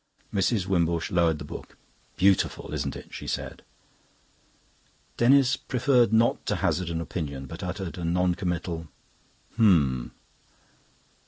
'"Mrs. 0.33 0.65
Wimbush 0.65 1.11
lowered 1.11 1.37
the 1.37 1.45
book. 1.45 1.77
"Beautiful, 2.17 2.73
isn't 2.73 2.95
it?" 2.95 3.13
she 3.13 3.27
said. 3.27 3.63
Denis 5.15 5.55
preferred 5.55 6.11
not 6.11 6.43
to 6.47 6.55
hazard 6.55 6.89
an 6.89 6.99
opinion, 7.01 7.45
but 7.45 7.61
uttered 7.61 7.99
a 7.99 8.03
non 8.03 8.33
committal 8.33 8.87
"H'm." 9.53 10.11